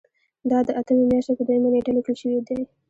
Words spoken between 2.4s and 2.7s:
دی.